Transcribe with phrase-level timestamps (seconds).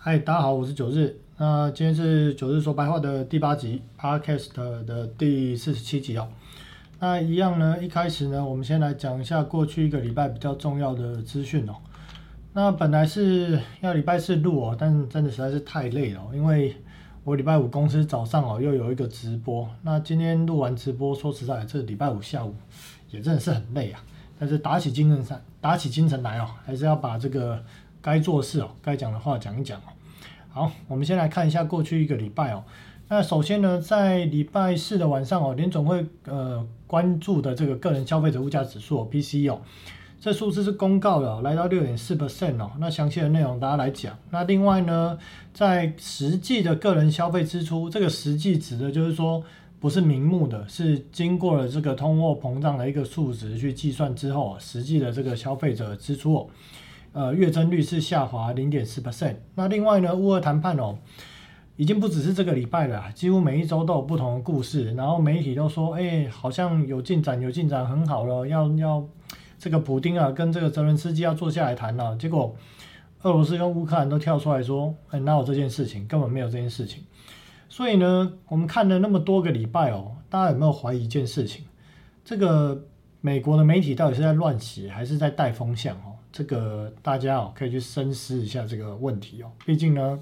[0.00, 1.18] 嗨，大家好，我是九日。
[1.38, 6.28] 那今天是九日说白话的第八集，Podcast 的第四十七集哦。
[7.00, 11.74] 那一样呢，一开始呢，我们先来讲一下过去一个礼拜比较重要的资讯哦。
[12.52, 16.76] 那本来是要礼拜四录哦，但真的实在是太累了，因为
[17.24, 19.68] 我礼拜五公司早上哦又有一个直播。
[19.82, 22.54] 那今天录完直播，说实在，这礼拜五下午
[23.10, 24.00] 也真的是很累啊。
[24.38, 27.60] 但是打起精神上，打起精神来哦，还是要把这个
[28.00, 29.92] 该做事哦，该讲的话讲一讲哦。
[30.48, 32.64] 好，我们先来看一下过去一个礼拜哦。
[33.08, 39.60] 那首先呢，在礼拜四的晚上哦，联总会呃关注的这个个人消费者物价指数 PCE 哦，
[40.20, 42.72] 这数字是公告的，来到六点四 percent 哦。
[42.78, 44.16] 那详细的内容大家来讲。
[44.30, 45.18] 那另外呢，
[45.52, 49.42] 在实际的个人消费支出，这个实际指的就是说。
[49.80, 56.48] 不是明目的，是经过了这个通货膨胀的一个数值去计算之后，实际的这个消费者支出哦，
[57.12, 59.36] 呃，月增率是下滑零点四 percent。
[59.54, 60.98] 那另外呢，乌俄谈判哦，
[61.76, 69.04] 已经不只是这个礼拜了，几乎每一周都有不同的故事，然后媒体都说，哎，好像有进展，有进展，很好了，要要
[69.58, 72.16] 这个普丁啊，跟这个泽伦斯基要坐下来谈了。
[72.16, 72.54] 结果
[73.22, 76.06] 俄罗斯跟乌克兰都跳出来说，哎，哪有这件事情？
[76.06, 77.02] 根本没有这件事情。
[77.68, 81.64] 所以呢，我们看了那么多个礼拜哦，大家有没有怀疑一件事情？
[82.24, 82.84] 这个
[83.20, 86.17] 美国的媒体到底是在乱写，还是在带风向哦？
[86.38, 89.50] 这个大家哦可以去深思一下这个问题哦。
[89.66, 90.16] 毕竟呢，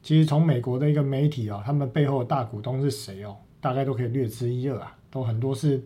[0.00, 3.36] 其实从美国的一个媒体啊，他们背后的大股东是谁哦？
[3.60, 5.82] 大概都可以略知一二啊，都很多是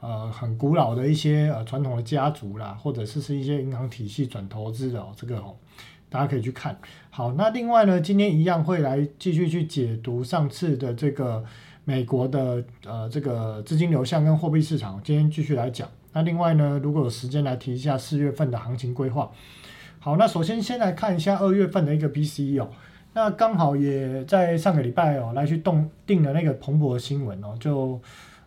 [0.00, 5.54] 呃很古老的一些呃传统的家族啦，或者是是一些银行体系转投资的哦，这个哦。
[6.08, 6.78] 大家可以去看
[7.10, 11.44] 好，那另外呢，今天一样会来继续去解读上次的这个
[11.84, 15.86] 美国的呃这个资金流向跟货币市场，今天继续来讲。
[16.12, 19.30] 那另外呢，如果有时间来提一下四月份的行情规划。
[19.98, 22.68] 好，那首先先来看一下二月份的一个 BCE 哦，
[23.14, 28.00] 那刚好也在上个礼拜哦来去动定了那个蓬勃新闻哦，就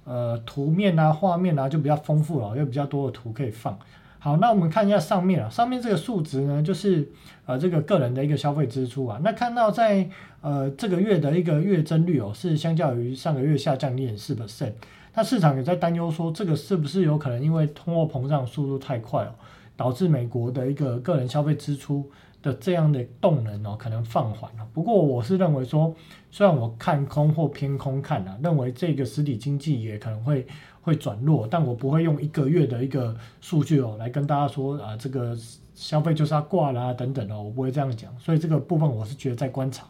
[0.03, 3.79] 呃图面啊画面啊就比较丰富了，有比较多的图可以放。
[4.19, 7.07] 好，那我们看一下上面啊，上面这个数值呢，就是
[7.45, 9.19] 呃这个个人的一个消费支出啊。
[9.23, 10.09] 那看到在
[10.41, 14.73] 呃这个月的一个月增率哦，是相较于上个月下降零点四 percent。
[15.15, 19.33] 那市场也在担忧说，这个是不是有可能因为通货膨胀速度太快哦，
[19.75, 22.07] 导致美国的一个个人消费支出
[22.43, 24.67] 的这样的动能哦，可能放缓了。
[24.73, 25.95] 不过我是认为说，
[26.29, 30.45] 虽然我看空或偏空看啊，认为这个实体经济也可能会。
[30.85, 35.35] 会转弱，但我不会用一个月的一个数据哦来跟大家说啊，这个
[35.73, 39.87] 消费就是要挂啦等等哦，我不会这样讲，所以这个部分我是觉得在观察。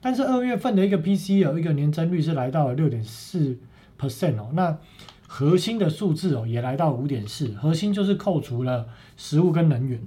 [0.00, 3.54] 但是二月份的一个 PC 有一个年增率是来到了六点四
[4.02, 4.76] percent 哦，那
[5.28, 10.00] 核心的数字哦也来到五点四，核心就是扣除了食物跟能源，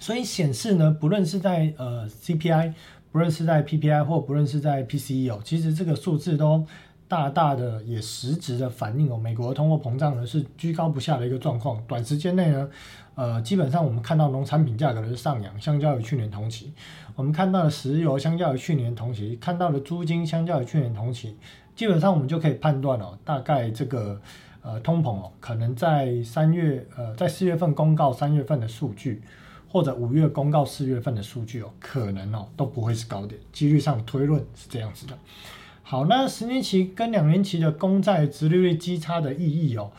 [0.00, 2.74] 所以显示呢，不论是在呃 CPI，
[3.12, 6.66] 不论是在 PPI 或不论是在 PCE 哦，其实这个数字都。
[7.10, 11.82] 大大的也实质的反映哦，美国通货膨胀呢是居高不下的一个状况。
[11.88, 12.68] 短时间内呢，
[13.14, 16.70] 呃，基本上我们看到农产品价格的上扬，相较于去年同期，
[17.16, 21.34] 我们看到了石油相较于去年同期，看到了租金相较于去年同期，
[21.78, 24.20] 基本上我们就可以判断哦，大概这个
[24.62, 29.22] 呃通膨哦，可能在三月呃在四月份公告三月份的数据，
[29.68, 35.16] 或者五月公告四月份的数据哦，可能哦都不会是高点，几率上推论是这样子的。
[35.84, 39.92] 好，那十年期跟两年期的公债殖利率基差的意义哦，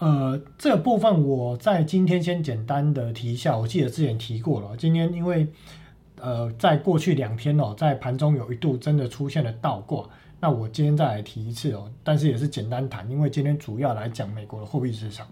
[0.00, 4.76] 呃，这个部分我在今天先简单的提一下，我记得之前提过了。
[4.76, 5.48] 今天因为
[6.20, 10.06] 呃，在过去两天哦，在盘中有一度真的出现了倒挂，
[10.42, 15.24] 那我今天再来提一次哦，但是也是简单谈，因为今天主要来讲美国的货币市场，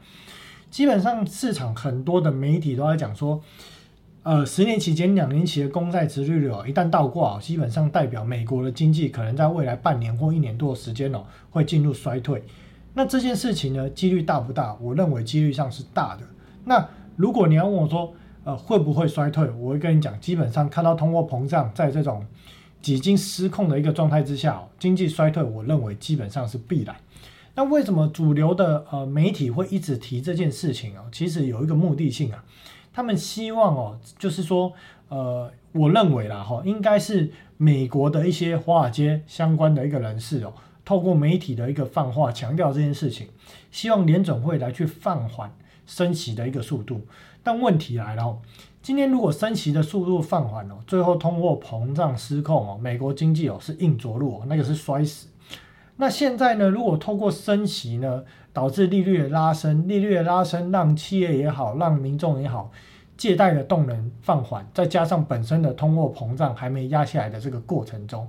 [0.70, 3.42] 基本上市场很多的媒体都在讲说。
[4.22, 12.44] 呃，十年期间、两年期的公债殖利率哦，一旦倒挂哦，基本上代表美国的经济可能在未来半年或一年多的时间哦，会进入衰退。
[12.92, 14.76] 那这件事情呢，几率大不大？
[14.78, 16.22] 我认为几率上是大的。
[16.66, 18.12] 那如果你要问我说，
[18.44, 19.50] 呃，会不会衰退？
[19.52, 22.22] 我会跟你讲，基本上看到通货膨胀在这种
[22.80, 26.96] 几经失控的一个状态之下，经济衰退，我认为基本上是必然。
[27.54, 31.04] 那为什么主流的呃媒体会一直提这件事情啊？
[31.10, 32.44] 其实有一个目的性啊。
[32.92, 34.72] 他们希望哦，就是说，
[35.08, 40.52] 呃，我认为啦哈，应该是美国的一些华尔街相关的一个人士哦，
[40.84, 43.28] 透过媒体的一个放话，强调这件事情，
[43.70, 45.54] 希望联总会来去放缓
[45.86, 47.06] 升息的一个速度。
[47.42, 48.38] 但问题来了，
[48.82, 55.28] 今天如果升息的速度放缓了，最后通货膨胀失控哦，美国经济哦是硬着陆哦，那个是摔死。
[55.96, 58.24] 那现在呢，如果透过升息呢？
[58.52, 62.68] 导致利率的拉升，利率的拉升让企业也好，让民众也好，
[63.16, 68.26] 借贷的动能放缓，再加上本身的通货膨胀还没压下来的这个过程中，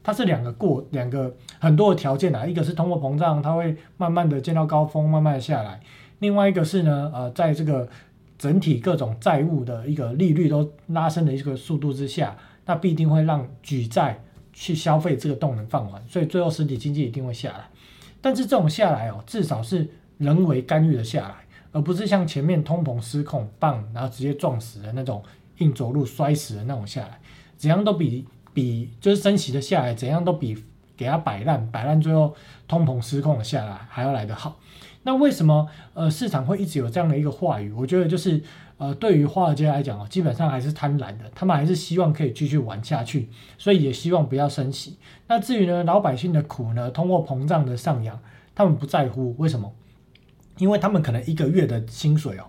[0.00, 5.80] 它是两个过两个很多的条件啊，一个是通货膨胀，它会慢慢的见到高峰，慢慢下来；
[6.20, 7.88] 另外一个是呢，呃，在这个
[8.44, 12.36] 整体各种债务的一个利率都拉升的一个速度之下，
[12.66, 17.64] 那必定会让举债去消费这个动能放缓，所以最后实体经济一定会下来。
[18.20, 19.88] 但是这种下来哦，至少是
[20.18, 21.36] 人为干预的下来，
[21.72, 25.22] 而不是像前面通膨失控，棒然后直接撞死的那种
[25.56, 27.18] 硬着陆摔死的那种下来，
[27.56, 30.62] 怎样都比比就是升息的下来，怎样都比
[30.98, 32.36] 给它摆烂摆烂，最后
[32.68, 34.60] 通膨失控的下来还要来得好。
[35.04, 37.70] 那为什么呃市场会一直有这样的一个话语？
[37.72, 38.42] 我觉得就是
[38.78, 44.98] 呃对于华尔街来讲哦，基本上还是贪婪的，他们还是希望可以继续玩下去，所以也希望不要升息。
[45.28, 48.18] 那至于呢老百姓的苦呢，通货膨胀的上扬，
[48.54, 49.72] 他们不在乎，为什么？
[50.58, 52.44] 因为他们可能一个月的薪水哦。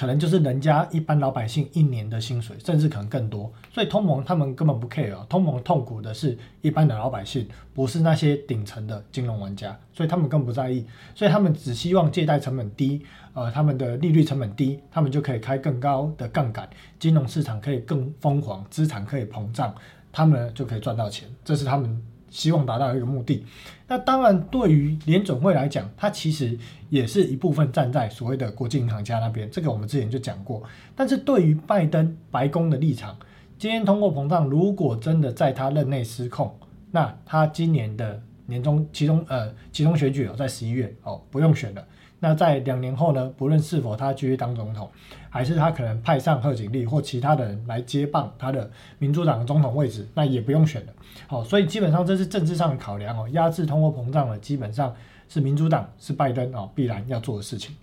[0.00, 13.04] 可能就是人家一般老百姓一年的薪水，甚至可能更多，所以通膨他们根本不 care，通膨痛苦的是一般的老百姓，不是那些顶层的金融玩家，所以他们更不在意，所以他们只希望借贷成本低，
[13.34, 16.66] 呃，他们的利率成本低，他们就可以开更高的杠杆，
[16.98, 19.74] 金融市场可以更疯狂，资产可以膨胀，
[20.10, 22.02] 他们就可以赚到钱，这是他们。
[22.30, 23.44] 希望达到一个目的，
[23.88, 26.56] 那当然对于联准会来讲，它其实
[26.88, 30.62] 也是一部分站在所谓的国际银行家那边，这个我们之前就讲过。
[30.94, 33.16] 但是对于拜登白宫的立场，
[33.58, 36.56] 今天通货膨胀如果真的在他任内失控，
[36.90, 41.84] 那他今年的年终其中呃其中选举哦在十一月哦不用选了。
[42.22, 43.32] 那在两年后呢？
[43.38, 44.90] 不论是否他继续当总统，
[45.30, 50.92] 还是他可能派上贺锦丽或其他的人来接棒他的民主党总统位置，那也不用选了。
[51.26, 54.94] 好，所以基本上这是政治上的考量哦，压制通货膨胀的基本上
[55.30, 57.74] 是民主党是拜登哦必然要做的事情。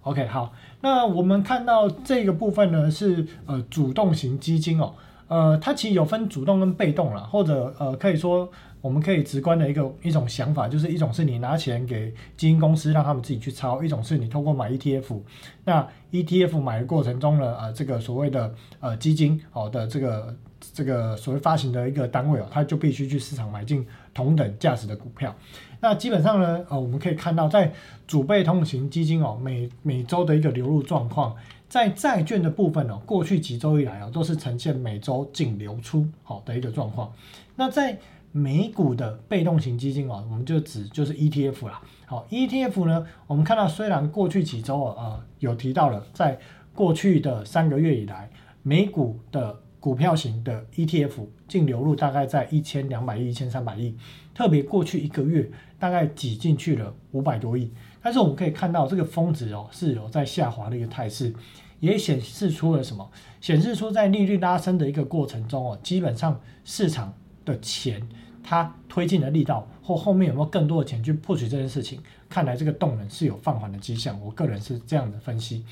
[0.00, 4.94] OK，好，那我们看到这个部分呢是呃主动型基金哦，
[5.28, 8.50] 呃它其实有分主动跟被动了，或者呃可以说。
[8.84, 15.22] 我们可以直观的一个一种想法，就是一种是你拿钱给基金公司让他们自己去抄，一种是你通过买 ETF。
[15.64, 25.34] 那 ETF 买的过程中呢，呃，这个所谓的呃基金哦的这个这个所谓发行的一个单位哦，它就必须去市场买进同等价值的股票。
[25.80, 27.72] 那基本上呢，呃，我们可以看到在
[28.06, 31.34] 主被通行基金哦每每周的一个流入状况，
[31.70, 37.10] 在债券的部分哦，过去几周以来哦都是呈现每周净流出好的一个状况。
[37.56, 37.96] 那在
[38.36, 41.80] 美股的被动型基金哦，我们就指就是 ETF 啦。
[42.04, 46.36] 好，ETF 呢，我们看到虽然过去几周啊有提到了，在
[46.74, 48.28] 过去的三个月以来，
[48.64, 53.96] 美股的股票型的 ETF 净流入大概在一千两百亿、一千三百亿，
[54.34, 55.48] 特别过去一个月
[55.78, 57.70] 大概挤进去了五百多亿。
[58.02, 61.32] 但是我们可以看到这个峰值哦是有在下滑的一个态势，
[61.78, 63.08] 也显示出了什么？
[63.40, 68.00] 显示出在利率拉升的一个过程中哦，基本上市场的钱。
[68.46, 71.98] 它推进的力道或后面有没有更多的钱去破取这件事情？
[72.28, 75.64] 看来这个动能是有放缓的迹象，我个人是这样的分析。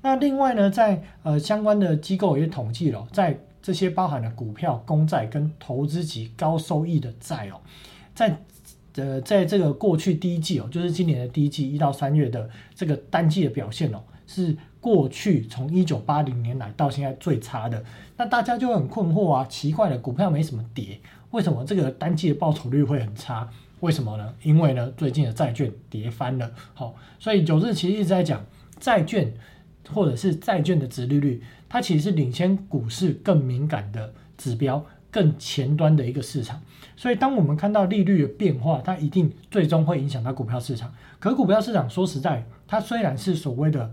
[0.00, 7.60] 那另外呢，在呃相关的机构也统计了，在这些包含了股票、公债跟投资级高收益的债哦，
[8.14, 8.38] 在
[8.96, 17.84] 呃在这个过去第一季哦，就是今年的第一季一到三月的这个单季的表现哦，是过去从一九八零年来到现在最差的。
[18.16, 21.00] 那大家就很困惑啊，奇怪了，股票没什么跌。
[21.34, 23.48] 为什么这个单季的报酬率会很差？
[23.80, 24.32] 为什么呢？
[24.44, 26.48] 因为呢，最近的债券跌翻了。
[26.74, 28.40] 好，所以九日其实一直在讲
[28.78, 29.34] 债券
[29.92, 36.62] 或者是债券的值利率，它其实是领先股市更敏感的指标，更前端的一个市场。
[36.96, 40.94] 所以当我们看到利率的变化，它一定最终会影响到股票市场。
[41.18, 43.90] 可股票市场说实在，它虽然是所谓的。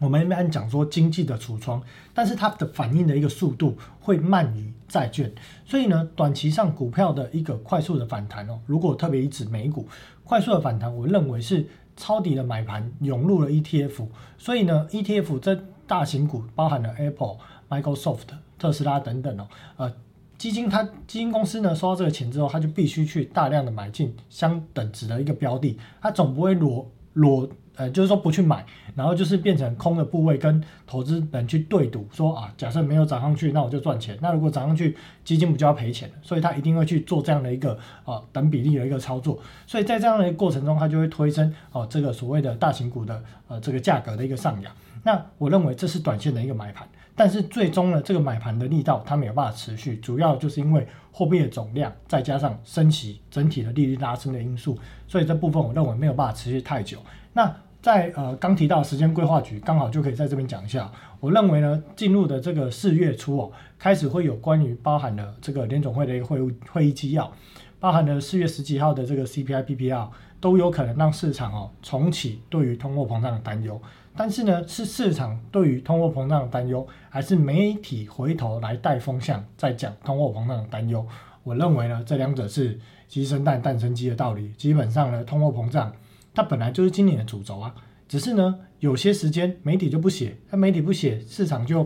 [0.00, 1.80] 我们一般讲说经济的橱窗，
[2.12, 5.28] 但是它的反应的一个速度会慢于债券，
[5.66, 9.88] 所以呢，短期上股票的一个快速的反弹哦，如果特别以指美股
[10.22, 14.06] 快速的反弹，我认为是抄底的买盘涌入了 ETF，
[14.38, 18.20] 所以呢，ETF 这大型股包含了 Apple、Microsoft、
[18.56, 19.48] 特斯拉等等哦，
[19.78, 19.92] 呃，
[20.38, 27.48] 基金它基金公司呢收到这个钱之后，它就必须去大量的买进相等值的一个标的，它总不会裸裸。
[27.76, 28.64] 呃，就是说不去买，
[28.94, 36.10] 然后就是变成空的部位跟投资人去对赌，说啊，假设没有涨上去，那我就赚钱；那如果涨上去，基金不就要赔钱？
[36.22, 39.38] 所以他一定会去做这样的一个啊等比例的一个操作。
[39.66, 44.72] 所以在这样的一个过程中，他就会推升哦这个所谓的大型股的呃这个价格的一个上扬。
[45.02, 56.98] 那我认为这是短线的一个买盘，但是最终呢，这个买盘的力道它没有办法持续，主要就是因为货币的总量再加上升息整体的利率拉升的因素，所以这部分我认为没有办法持续太久。
[57.34, 60.90] 那在呃刚提到时间规划局，刚好就可以在这边讲一下。
[61.20, 66.42] 我认为呢，进入的这个四月初哦，开始会有关于包含了这个联总会的一个会
[66.72, 67.32] 会议纪要，
[67.78, 70.08] 包含了四月十几号的这个 CPI、PPR，
[70.40, 73.80] 都有可能让市场哦重启对于通货膨胀的担忧。
[74.16, 81.04] 但是呢，是市场对于通货膨胀的担忧，还是媒体回头来带风向，在讲通货膨胀的担忧？
[81.42, 82.78] 我认为呢，这两者是
[83.08, 84.50] 鸡生蛋，蛋生鸡的道理。
[84.52, 85.92] 基本上呢，通货膨胀
[86.32, 87.74] 它本来就是今年的主轴啊，
[88.06, 91.84] 只是呢，有些时间媒体就不写，那媒体不写，市场就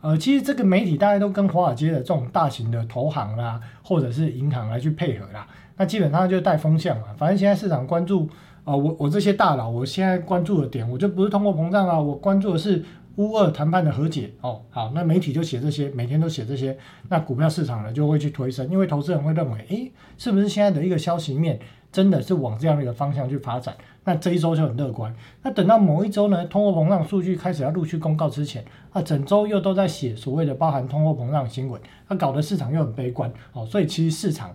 [0.00, 5.46] 呃，其实这个媒体大家都跟华尔街的这种大型的投行啦，或者是银行来去配合啦，
[5.76, 7.14] 那基本上就带风向嘛。
[7.16, 8.28] 反正现在市场关注。
[8.70, 12.84] 啊，我我这些大佬，我现在关注的点，我就不是通货膨胀啊，我关注的是
[13.16, 14.62] 乌俄谈判的和解哦。
[14.70, 21.58] 好，那媒体就写这些，每天都写这些，那股票市场呢就会去推升，因为投资人会认为，诶，是不是现在的一个消息面
[21.90, 23.74] 真的是往这样的一个方向去发展？
[24.04, 25.12] 那这一周就很乐观。
[25.42, 33.66] 那等到某一周呢，通货膨胀数据开始要陆续公告之前，啊，整周又都在写所谓的包含通货膨胀新闻，那搞得市场又很悲观哦。
[33.66, 34.54] 所以其实市场。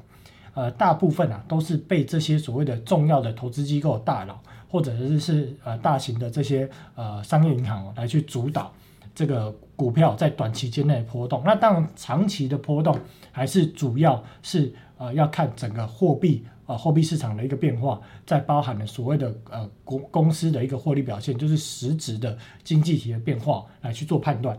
[0.56, 8.72] 呃，大部分啊都是被这些所谓的重要的投资机构大佬，或者是是呃大型的这些呃商业银行来去主导
[9.14, 11.44] 这个股票在短期间内的波动。
[11.44, 12.98] 那当然，长期的波动
[13.34, 24.58] 还是主要是呃要看整个货币啊货币市场的一个变化，在包含了所谓的呃公公司的一个获利表现，就是实质的经济体的变化来去做判断。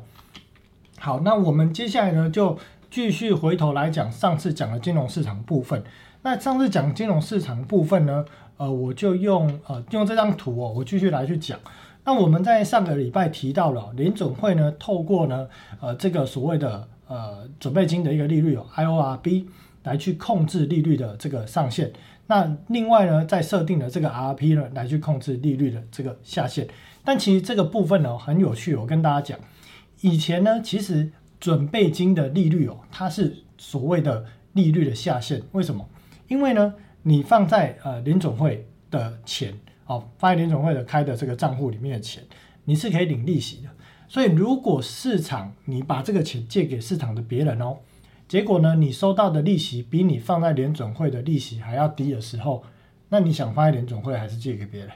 [0.99, 2.59] 好，那我们接下来呢就。
[2.97, 5.85] 继续回头来讲，上次讲的金融市场部分。
[6.23, 8.25] 那上次讲金融市场部分呢，
[8.57, 11.61] 呃，我就用呃用这张图哦，我继续来去讲。
[12.07, 15.47] 那我们在上个礼拜提到了联总会呢，透过呢
[15.79, 19.45] 呃这个所谓的呃准备金的一个利率哦 IORB
[19.83, 21.93] 来去控制利率的这个上限。
[22.29, 26.67] 那另外呢，在设定了这个 RP 呢来去控制利率的这个下限。
[27.05, 29.39] 但其实这个部分呢很有趣，我跟大家讲，
[30.01, 31.13] 以前呢其实。
[31.39, 35.43] 准备金的利率哦，它是所谓的利率的下限。
[35.53, 35.89] 为什么？
[36.29, 39.55] 因为呢，你放在呃联总会的钱
[39.87, 42.23] 哦，放在联总会的开的这个账户里面的钱，
[42.65, 43.69] 你是可以领利息的。
[44.09, 47.77] 所以如果市场你把这个钱借给市场的别人哦，
[48.27, 52.65] 结果呢，你收到的利息比你放在联总会的利息还要低的时候，
[53.11, 54.91] 那你想放在联总会还是借给别人？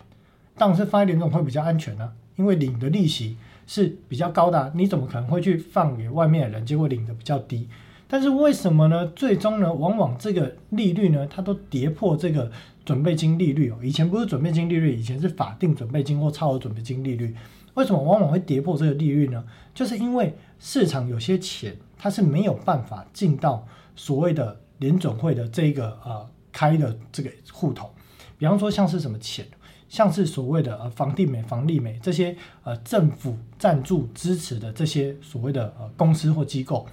[0.56, 3.36] 当然是放在联总会比较安全呢，因为领的利息。
[3.72, 7.68] 是比较高的，你怎么可能会去放给外面的人，结果领的比较低？
[8.08, 9.06] 但是为什么呢？
[9.14, 12.50] 最终呢，往往这个利率呢，它都跌破这个
[12.84, 13.78] 准备金利率哦。
[13.80, 17.32] 以前不是准备金利率，以前是法定准备金或超额准备金利率。
[17.74, 19.44] 为什么往往会跌破这个利率呢？
[19.72, 27.88] 就是因为市场有些钱它是没有办法进到所谓的联准会的这个呃开的这个户头，
[28.36, 29.46] 比方说像是什么钱。
[29.90, 36.86] 像是所谓的呃房地美、房利美这些呃政府赞助支持的这些所谓的呃公司或机构，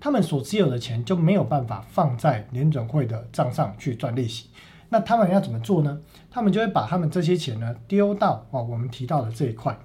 [0.00, 4.48] 他们所持有的钱就没有办法放在联准会的账上去赚利息。
[4.88, 6.00] 那他们要怎么做呢？
[6.30, 9.76] 他们就会把他们这些钱呢丢到哦我们提到的这一块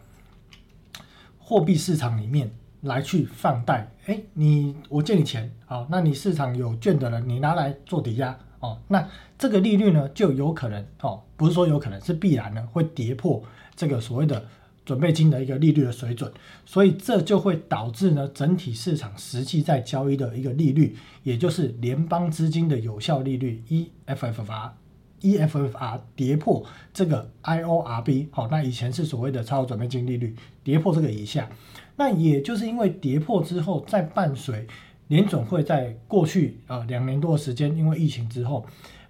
[1.39, 3.91] 货币市场里面来去放贷。
[4.05, 8.37] 哎，你我借你钱好，那你市场有券的人，你拿来做抵押。
[8.59, 13.41] 哦，那这个利率呢，就有可能哦，不是说有可能是必然呢，会跌破
[13.75, 14.45] 这个所谓的
[14.85, 16.29] 准备金的一个利率的水准，
[16.65, 31.49] 所以这就会导致呢，整体市场实际在交易的一个利率，也就是联邦资金的有效利率 EFFR，EFFR 跌破这个 IORB，好，那以前是所谓的超额准备金利率，跌破这个以下，
[31.95, 34.67] 那也就是因为跌破之后，再伴随。
[35.09, 38.63] 联总会在过去呃两年多的时间，因为疫情之后，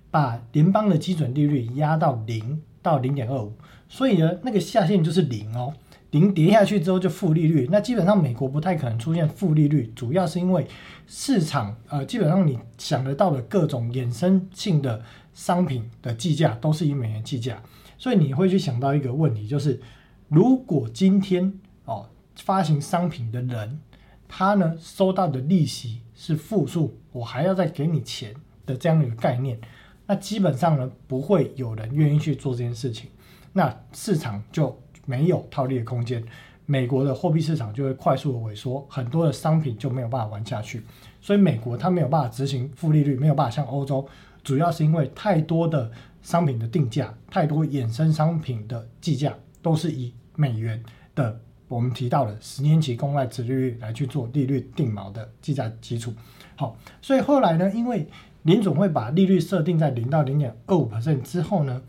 [0.09, 3.51] 把联邦的基准利率压到零到零点二五，
[3.89, 5.73] 所以呢，那个下限就是零哦，
[6.11, 7.67] 零跌下去之后就负利率。
[7.69, 10.65] 那基本上美国不太可能出现负利率，主要是因为
[11.05, 15.03] 市场呃基本上你想得到的各种衍生性的
[15.33, 17.61] 商品的计价都是以美元计价，
[17.97, 19.81] 所以你会去想到一个问题，就是
[20.29, 21.53] 如果今天
[21.83, 23.81] 哦发行商品的人。
[24.31, 28.33] 他呢收到的利息是负数，我还要再给你钱
[28.65, 29.59] 的这样一个概念，
[30.05, 33.09] 那基本上呢不会有人愿意去做这件事情，
[33.51, 36.23] 那市场就没有套利的空间，
[36.67, 40.83] 美国的货币市场就会快速的萎缩，很多的商品就没有办法玩下去，
[41.19, 44.07] 所以美国它没有办法执行负利率，没有办法像欧洲，
[44.43, 50.81] 主要是因为太多的商品的定价，太多衍生商品的计价都是以美元
[51.15, 51.41] 的。
[51.69, 56.13] 我们提到了十年期公债殖利率来去做利率定锚的计价基础。
[56.57, 58.05] 好，所以后来呢，因为
[58.43, 61.81] 林总会把利率设定在零到零点二五 percent 之后呢，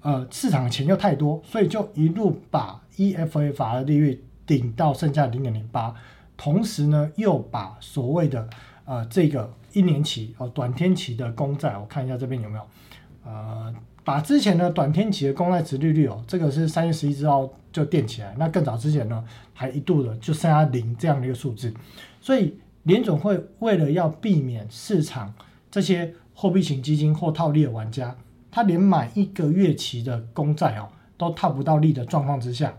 [0.00, 5.94] 呃市场钱又太多，所以就一路把 EFA 的利率顶到剩下零点零八，
[6.36, 8.48] 同时呢又把所谓的
[8.84, 12.66] 呃这个一年期哦短天期的公债，我看一下这边有没有，
[13.24, 13.74] 呃
[14.06, 21.74] 把之前的短天期的公债值利率哦，这个是三月十一之后就垫起来，那更早之前呢还一度的就剩下零这样的一个数字，
[22.20, 25.34] 所以联总会为了要避免市场
[25.72, 28.16] 这些货币型基金或套利的玩家，
[28.48, 32.72] 他连买一个月期的公债哦都套不到利的状况之下，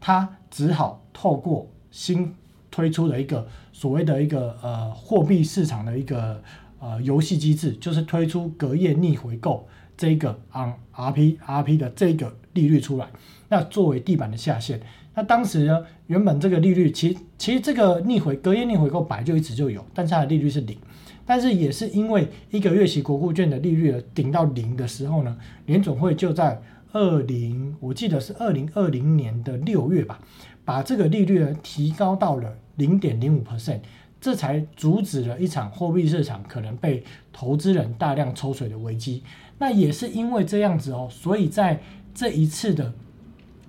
[0.00, 2.34] 他只好透过新
[2.72, 6.42] 推出的一个所谓的一个呃货币市场的一个
[6.80, 13.06] 呃游戏机制，就是推出隔夜逆回购这个 on RP RP 的这个利率出来，
[13.48, 14.80] 那作为地板的下限。
[15.14, 20.76] 那当时呢，原本这个利率其其实这个逆回隔夜逆回购本来就一直就有，但是它的利率是零。
[21.24, 26.60] 但是也是因为一个月期国库券的利率顶到零的时候呢，联总会就在
[26.92, 30.20] 二零，我记得是二零二零年的六月吧，
[30.64, 33.80] 把这个利率呢提高到了零点零五 percent，
[34.20, 39.22] 这才阻止了一场货币市场可能被投资人大量抽水的危机。
[39.58, 41.80] 那也是因为这样子哦，所以在
[42.14, 42.92] 这一次的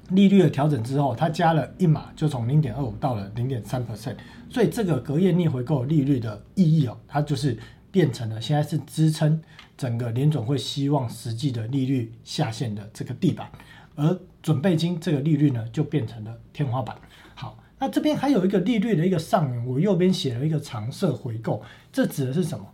[0.10, 4.16] 利率的调整之后，它加了一码，就从零点二五到了零点三 percent。
[4.50, 7.58] 所以这个隔夜逆回购利率的意义哦，它就是
[7.92, 9.42] 变成了现在是支撑
[9.78, 13.50] 整个联总会希望实际的利率下限的这个地板，
[13.96, 16.96] 而准备金这个利率呢就变成了天花板。
[17.36, 22.66] 好，那这边还有一个利率的一个上，我右边写了一个长设回购，这指的是什么？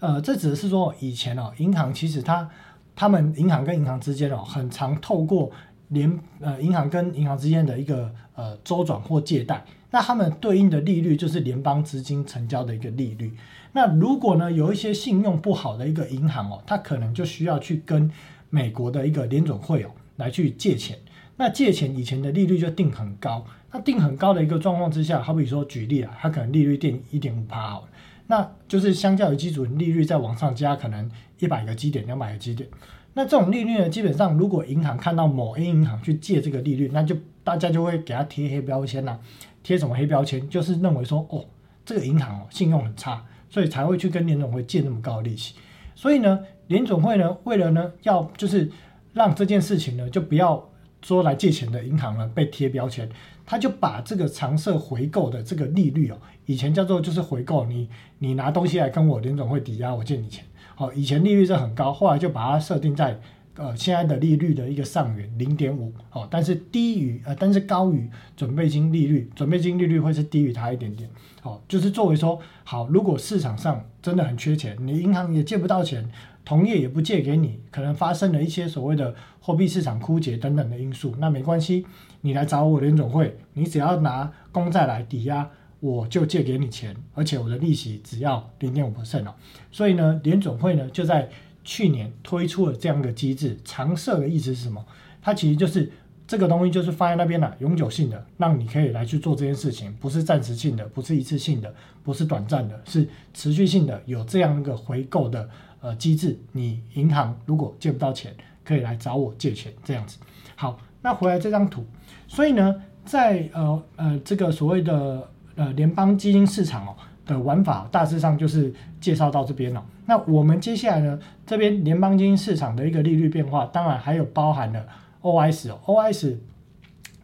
[0.00, 2.48] 呃，这指的是说以前哦，银行其实它
[2.94, 5.50] 他们银行跟银行之间哦，很常透过
[5.88, 9.64] 联呃银行跟银行之间的一个呃周转或借贷。
[9.90, 13.32] 那他们对应的利率就是联邦资金成交的一个利率。
[13.72, 18.10] 那如果呢有一些信用不好的一个银行哦，它可能就需要去跟
[18.50, 20.98] 美国的一个联准会哦来去借钱。
[21.36, 27.88] 那借钱以前的利率就定很高，那定很高的一个状况之下，好比说举例啊，它可能利率定一点五趴好了，
[28.28, 32.68] 那就是相较于基准利率再往上加可能一百个基点、两百个基点。
[33.14, 39.18] 那这种利率呢，基本上如果银行看到某 A 银行去借这个利率，那就大家就会给他贴黑标签啦。
[39.62, 40.48] 贴什么黑标签？
[40.48, 41.44] 就是认为说，哦，
[41.84, 45.54] 这个银行哦信用很差，所以才会去跟联总会借那么高的利息。
[45.94, 48.70] 所以呢，联总会呢，为了呢要就是
[49.14, 50.68] 让这件事情呢，就不要
[51.02, 53.08] 说来借钱的银行呢被贴标签，
[53.48, 60.44] 他就把这个长设回购的这个利率哦，以前叫做就是回购，你你拿东西来跟我联总会抵押，我借你钱。
[60.74, 63.18] 好，以前利率是很高，后来就把它设定在。
[63.60, 71.10] 呃，现在的利率的一个上缘零点五，哦，但是低于呃，但是高于准备金利率，准备金利率会是低于它一点点，
[71.42, 76.08] 哦，就是作为说，好，如果市场上真的很缺钱，你银行也借不到钱，
[76.48, 81.84] 同业也不借给你，可能发生了一些所谓的货币市场枯竭等等的因素，那没关系，
[82.22, 89.34] 你来找我联总会，你只要拿公债来抵押，我就借给你钱，而且我的利息只要零点五 percent 哦，
[89.70, 91.28] 所以呢，联总会呢就在。
[91.64, 94.82] 去年推出了这样一个机制，长设的意思是什么？
[95.20, 95.92] 它其实就是
[96.26, 105.46] 这个东西就是放在那边了，永久性的，让你可以来去做这件事情，不是暂时性的，不是一次性的，不是短暂的，是持续性的，有这样一个回购的
[105.80, 106.38] 呃机制。
[106.52, 110.18] 你银行如果借不到钱，可以来找我借钱，这样子。
[110.56, 111.84] 好，那回来这张图，
[112.26, 116.96] 所以呢，在呃呃这个所谓的呃联邦基金市场哦。
[117.28, 119.84] 的玩法大致上就是介绍到这边了。
[120.06, 124.86] 那我们接下来呢，这边联邦基金市场的一个利率变化，当然还有包含了
[125.20, 125.78] OIS 哦。
[125.84, 126.36] OIS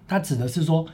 [0.06, 0.84] 它指的是说，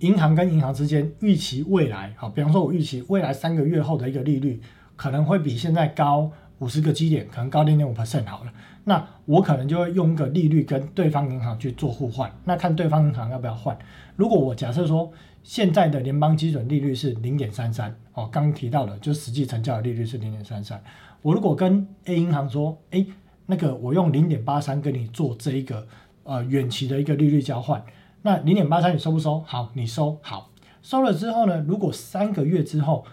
[0.00, 4.60] 银行跟银行之间预期未来，好，比方说我预期未来三个月后的一个利率
[4.96, 8.52] 可能会比现在高五十个基点，可能高零点五 percent 好了。
[8.84, 13.76] 那我可能就会用一个利率跟对方银行去做互换，那看对方银行要不要换。
[14.14, 20.82] 如果我假设说，现在的联邦基准利率是零点三三哦，刚提到的，就实际成交的利率是零点三三。
[21.22, 23.04] 我如果跟 A 银行说，哎，
[23.46, 25.86] 那个我用零点八三跟你做这一个
[26.22, 27.84] 呃远期的一个利率交换，
[28.22, 29.40] 那零点八三你收不收？
[29.40, 33.04] 好，你收好，收了之后呢，如果三个月之后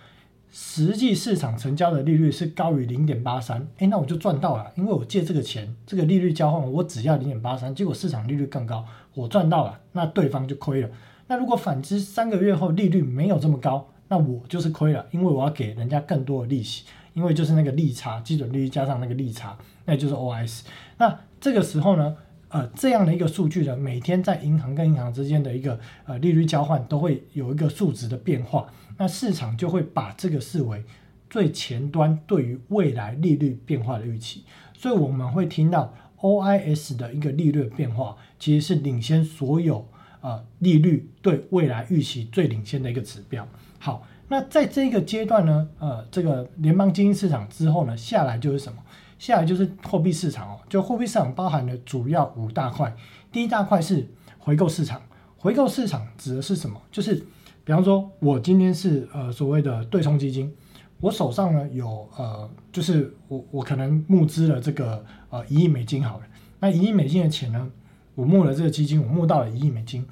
[0.55, 8.85] 实际市场成交的利率是高于零点八三，哎，那我就赚到了，因为我借这个钱，这个利率交换我只要零点八三，结果市场利率更高，
[9.15, 10.89] 我赚到了，那对方就亏了。
[11.25, 20.61] 那如果反之，三个月后利率没有这么高，那我就是亏了，因为我要给人家更多的利息，因为就是那个利差，基准利率加上那个利差，那就是 OS。
[20.99, 22.15] 那这个时候呢，
[22.53, 30.83] 呃，这样的一个数据呢，每天在银行跟银行之间的一个呃利率交换都会有一个数值的变化，那市场就会把这个视为
[31.29, 35.93] 最前端对于未来利率变化的预期，所以我们会听到。
[36.23, 39.85] OIS 的一个利率变化，其实是领先所有
[40.21, 43.45] 呃利率对未来预期最领先的一个指标。
[43.77, 48.79] 好，那在这个阶段呢，呃，这个联邦基金市场之后呢，下来就是什么？
[49.25, 50.59] 下来就是货币市场哦。
[50.67, 52.93] 就货币市场包含了主要五大块，
[53.31, 54.05] 第一大块是
[54.37, 55.01] 回购市场。
[55.37, 56.81] 回购市场指的是什么？
[56.91, 57.15] 就是
[57.63, 60.53] 比方说，我今天是呃所谓的对冲基金，
[60.99, 66.25] 我手上呢有呃，就是我我可能募资了这个呃一亿美金好了。
[66.59, 67.71] 那一亿美金的钱呢，
[68.15, 70.05] 我募了这个基金，我募到了一亿美金，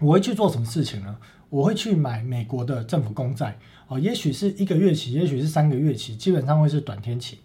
[0.00, 1.16] 我会去做什么事情呢？
[1.48, 7.38] 我会去买美国的政府公债哦，也许是一个月期，也许是三个月期，基本上会是短天期。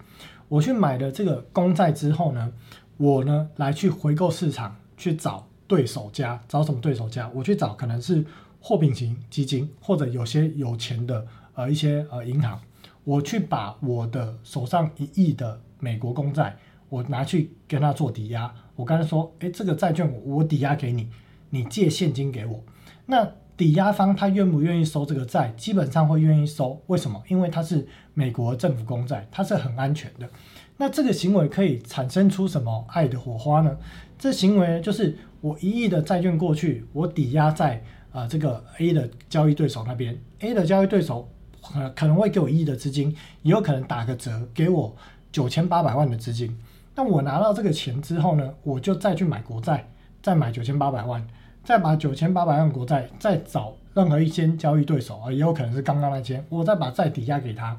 [0.48, 2.54] 我去买了这个公债之后呢，
[2.98, 7.30] 我呢来去回购市场去找对手家，找什么对手家？
[7.34, 8.24] 我去找可能是
[8.60, 12.60] 货品型基金，或者有些有钱的呃一些呃银行，
[13.04, 16.58] 我去把我的手上一亿的美国公债，
[16.90, 18.54] 我拿去跟他做抵押。
[18.76, 21.10] 我刚才说，诶，这个债券我抵押给你，
[21.50, 22.64] 你借现金给我，
[23.06, 23.28] 那。
[23.58, 25.54] 抵押方他愿不愿意收这个债？
[25.56, 26.82] 基本上会愿意收。
[26.88, 27.24] 为什么？
[27.28, 30.30] 因为它是美国政府公债，它是很安全的。
[30.78, 33.78] 那这个行为可以产生出什么爱的火花呢？
[34.20, 41.30] 这行为就是我一亿的债券过去，我抵押在啊这个 A 的交易对手那边，A 的交易对手
[41.62, 44.94] 可可能会给我一亿的资金，也有可能打个折给我
[45.32, 46.58] 九千八百万的资金。
[46.94, 49.90] 那我拿到这个钱之后呢，我就再去买国债，
[50.22, 51.26] 再买九千八百万。
[51.66, 57.76] 再把九千八百万国债再找任何一间交易对手啊，也有可能是刚刚那间，我再把债抵押给他，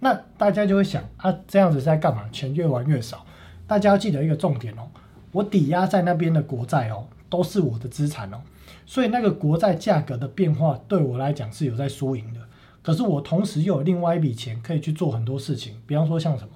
[0.00, 2.26] 那大家就会想啊，这样子在干嘛？
[2.32, 3.24] 钱越玩越少。
[3.66, 4.88] 大家要记得一个重点哦，
[5.32, 8.40] 我抵押在那边的国债哦，都是我的资产哦，
[8.86, 12.40] 所以那个国债价格的变化对我来讲是有在输赢的。
[12.80, 16.50] 可是我同时又有另外一笔钱可以去做很多事情，比方说像什么，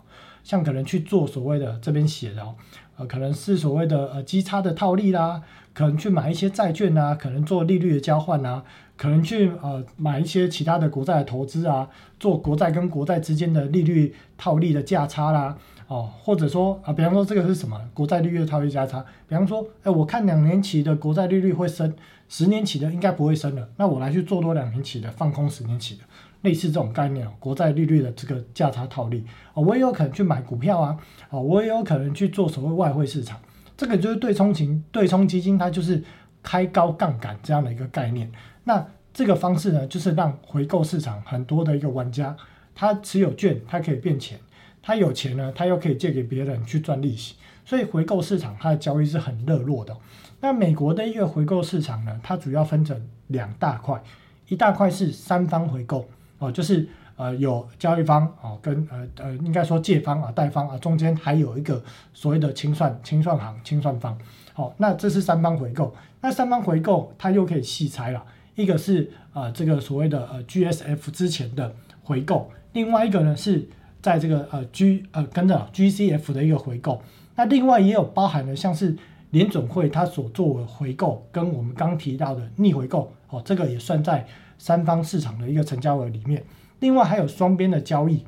[0.44, 2.54] 像可能去做所谓的这边写的哦，
[3.00, 5.42] 呃，可能是所谓的呃基差的套利啦。
[5.72, 8.62] 可能去买一些债券啊，可能做利率的交换啊，
[8.96, 19.02] 可能去呃买一些其他的国债的投资啊，做国债跟国债之间的利率套利的价差啦，哦，或者说啊，比方说这个是什么国债利率的套利价差？
[19.28, 21.94] 比方说，哎，我看两年期的国债利率会升，
[22.28, 26.02] 十年期的应该不会升了，那我来去做多两年期的，放空十年期的，
[26.42, 30.98] 类似这种概念哦，国债利率的这个价差套利啊，我也有可能去买股票啊，
[31.28, 33.40] 啊，我也有可能去做所谓外汇市场。
[33.76, 36.02] 这个就是对冲型对冲基金，它就是
[36.42, 38.30] 开高杠杆这样的一个概念。
[38.64, 42.36] 那这个方式呢，就是让回购市场很多的一个玩家，
[42.74, 44.38] 他持有券，他可以变钱，
[44.82, 47.34] 他有钱呢，他又可以借给别人去赚利息。
[47.64, 49.96] 所以回购市场它的交易是很热络的。
[50.40, 54.02] 那美国的一个回购市场呢，它主要分成两大块，
[54.48, 56.08] 一大块是三方回购
[56.40, 56.88] 哦，就是。
[57.16, 61.82] 呃，有交易方啊，跟呃呃，应该说借方啊、贷方啊，中间还有一个
[62.14, 64.16] 所谓的清算、清算行、清算方。
[64.54, 65.94] 好，那这是三方回购。
[66.22, 68.24] 那三方回购它又可以细拆了，
[68.54, 73.68] 一个是呃这个所谓的呃 GSF 之前的回购，另外一个呢是
[74.00, 77.02] 在这个呃 G 呃跟着 GCF 的一个回购。
[77.36, 78.96] 那另外也有包含了像是
[79.28, 84.26] 联总会它所做的回购，跟我们刚提到的逆回购，哦，这个也算在
[84.60, 86.44] 三方市场的一个成交额里面。
[86.80, 88.22] 另外还有双边的交易，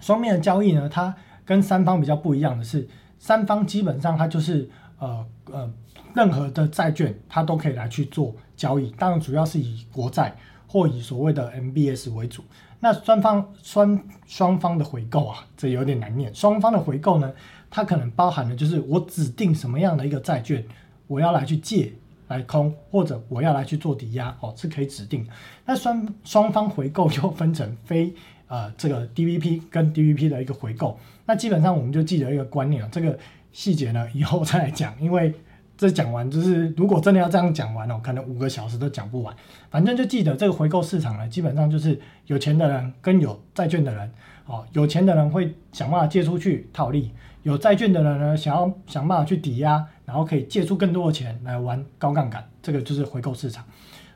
[0.00, 5.70] 双边的交易呢，它跟三方比较不一样的是，三方基本上它就是呃呃
[6.14, 10.34] 任何的债券它都可以来去做交易，当然主要是以国债
[10.66, 12.42] 或以所谓的 MBS 为主。
[12.80, 16.34] 那双方双双方的回购啊，这有点难念。
[16.34, 17.30] 双方的回购呢，
[17.70, 20.64] 它可能包含的就是我指定什么样的一个债券，
[21.06, 21.92] 我要来去借。
[22.28, 25.26] 来空或者我要来去做抵押哦，是可以指定。
[25.66, 28.12] 那双双方回购又分成非
[28.48, 30.98] 呃这个 DVP 跟 DVP 的一个回购。
[31.26, 33.18] 那基本上我们就记得一个观念啊，这个
[33.52, 35.32] 细节呢 以后再来讲，因为
[35.76, 39.34] 这讲完就是如果真的要这样讲完哦，可能五个小时都讲不完。
[39.70, 44.10] 反正就记得这个回购市场呢，基本上就是有钱的人跟有债券的人
[44.46, 47.10] 哦，有钱的人会想办法借出去套利。
[47.42, 53.64] 有债券的人呢，想要想办法去抵押，然后可以借出更多的钱来玩高杠杆，这个就是回购市场。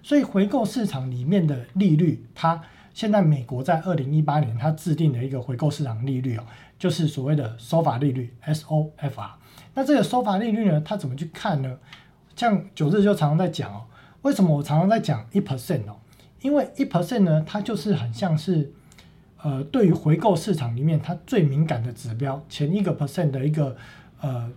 [0.02, 2.62] 所以回购市场里面的利率，它
[2.94, 6.44] 现在美国在二零一八年它制定的一个回购市场利率哦，
[6.78, 9.30] 就是所谓的收法利率 （SOFR）。
[9.74, 11.78] 那这个收法利率呢，它怎么去看呢？
[12.36, 13.84] 像九日就常常在讲哦，
[14.22, 15.96] 为什么我常常在讲一 percent 哦？
[16.40, 18.72] 因为一 percent 呢，它就是很像是。
[19.40, 23.76] 呃，对于回购市场里面，它最敏感的指标，前一个 percent 的一个
[24.20, 24.50] 呃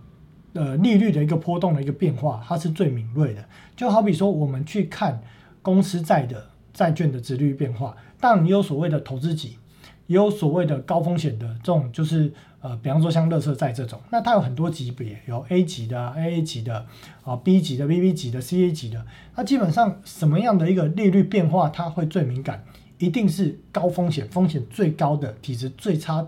[0.54, 3.44] 呃利率的一个波动的一个变化，它是最敏锐的。
[3.76, 5.20] 就好比说，我们去看
[5.60, 9.58] 公司债的债券的值率变化，当然你有所谓的投资级，
[10.06, 16.86] 也有所谓的高风险的这种，就是呃，比方说像乐色债这种，那它有很多级别，有 A 级的、AA 级的、
[17.24, 19.04] 啊 B 级的、BB 级的、CA 级的。
[19.34, 22.64] 那基本上什么样的一个利率变化它会最敏感？
[22.98, 26.24] 一定是高风险、风险最高的、体质最差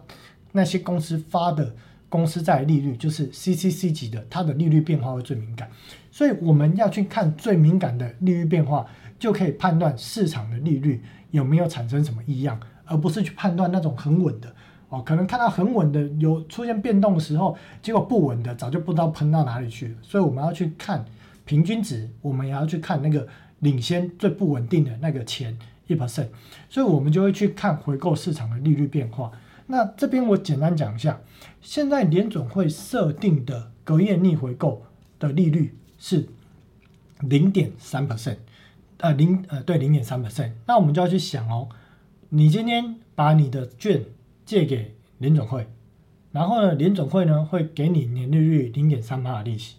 [0.51, 1.73] 那些公司发的
[2.09, 5.71] 公司债利率，就是 CCC 级的，它的利率变化会最敏感。
[6.11, 8.87] 所以我们要去看最敏感的利率变化，
[9.19, 12.61] 就可以判断市场的利率有没有产生什么异样。
[12.87, 14.55] 而不是去判断那种很稳的
[14.91, 19.95] 哦，可能看到很稳的有出现变动的时候，结果不稳的早就不知道喷到哪里去了。
[20.03, 21.03] 所以我们要去看
[21.47, 23.27] 平均值，我们也要去看那个
[23.61, 26.29] 领先最不稳定的那个前一 percent。
[26.69, 29.33] 所以我们就会去看回购市场的利率变化。
[29.67, 31.19] 那这边我简单讲一下，
[31.65, 34.85] 现在联总会设定的隔夜逆回购
[35.19, 36.29] 的利率是
[37.21, 38.37] 零点三 percent，
[38.99, 40.53] 呃零呃对零点三 percent。
[40.67, 41.71] 那我们就要去想哦。
[42.29, 44.05] 你今天把你的券
[44.45, 45.67] 借给联总会，
[46.33, 49.77] 然后呢，联总会呢会给你年利率零点三帕的利息，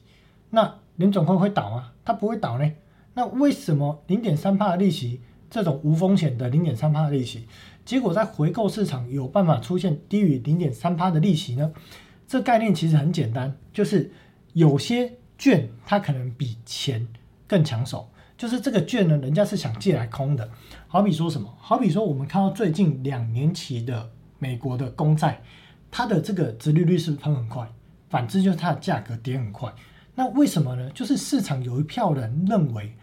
[0.49, 1.91] 那联总会会倒吗？
[2.03, 2.71] 它不会倒呢。
[3.13, 5.21] 那为什么零点三帕的利息
[5.51, 7.47] 这种无风险的零点三帕的利息，
[7.85, 11.71] 结果在回购市场有办法出现低于零点三帕的利息呢？
[12.27, 14.11] 这概念其实很简单，就是
[14.53, 17.07] 有些券它可能比钱
[17.47, 18.09] 更抢手。
[18.37, 20.49] 就是这个券呢，人家是想借来空的。
[20.87, 21.53] 好比说什么？
[21.57, 25.41] 好比说我们看到最近两年期的美国的公债，
[25.89, 27.65] 它的这个殖利率是不是喷很快？
[28.09, 29.71] 反之就是它的价格跌很快。
[30.15, 30.89] 那为什么呢？
[30.89, 32.93] 就是市场有一票人认为，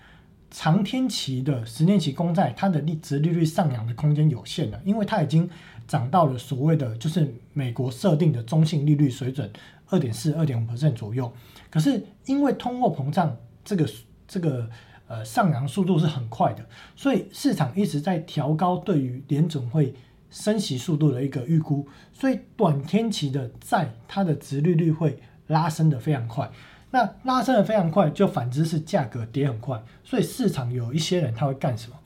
[0.52, 5.50] 长天期的十年期公债它的利值利率上扬的空间有限了，因为它已经
[5.88, 9.50] 涨到了所谓的就是美国设定的中性利率水准
[9.88, 11.32] 二点四、二点五 percent 左右。
[11.68, 13.90] 可是因为通货膨胀这个
[14.28, 14.70] 这个。
[15.08, 16.64] 呃，上扬速度是很快的，
[16.96, 19.92] 所以市场一直在调高对于联总会
[20.30, 26.50] 升息速度的一个预估，所以短天期的债它的值利率会拉升的非常快。
[26.92, 29.82] 那拉升的非常快，就反之是价格跌很快。
[30.04, 31.96] 所以市场有一些人他会干什么？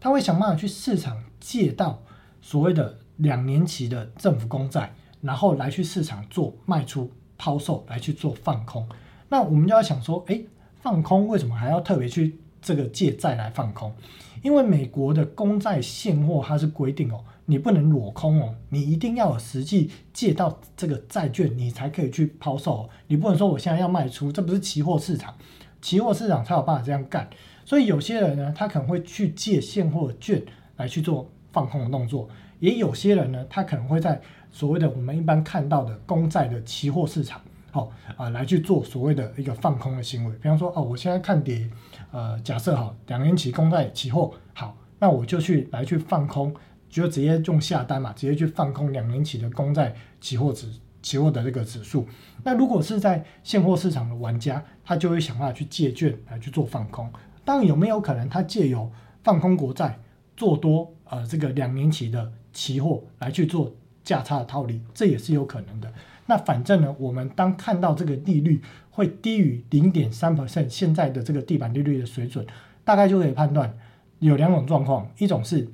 [0.00, 2.02] 他会想办法去市场借到
[2.40, 8.88] 所谓的两年期的政府公债，然后来去市场做卖出抛售，来去做放空。
[9.28, 10.40] 那我们就要想说，哎，
[10.80, 12.38] 放空为什么还要特别去？
[12.62, 13.94] 这个借债来放空，
[14.42, 22.88] 因为美国的公债现货它是规定哦，你不能裸空哦，你一定要有实际借到这个债券，你才可以去抛售。
[23.06, 25.34] 你不能说我现在要卖出，这不是期货市场，
[25.80, 27.28] 期货市场才有办法这样干。
[27.64, 30.42] 所以有些人呢，他可能会去借现货券
[30.76, 32.28] 来去做放空的动作，
[32.60, 40.34] 也有些人呢，他可能会在所谓的我们一般看到的公债的期货市场，好啊，来去做所谓的一个放空的行为。
[40.42, 41.68] 比方说，哦，我现在看跌。
[42.12, 46.54] 呃，假设好两年期公债期货好，那我就去来去放空，
[46.88, 50.68] 就直接用下单嘛，直接去放空两年期的公债期货指
[51.02, 52.06] 期货的这个指数。
[52.42, 57.10] 那如果是在现货市场的玩家，他就会想办法去借券来去做放空。
[57.44, 58.90] 当然有没有可能他借由
[59.22, 59.98] 放空国债
[60.36, 63.72] 做多呃这个两年期的期货来去做
[64.02, 65.92] 价差的套利，这也是有可能的。
[66.26, 72.44] 那反正呢，我们当看到这个利率会低于零点三 percent 现在的这个地板利率的水准，
[72.82, 73.78] 大概就可以判断
[74.18, 75.68] 有两种状况：一种是